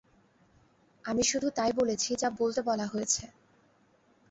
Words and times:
আমি 1.05 1.23
শুধু 1.23 1.47
তাই 1.49 1.71
বলেছি 1.71 2.09
যা 2.15 2.29
বলতে 2.39 2.61
বলা 2.61 2.85
হয়েছে। 2.85 3.23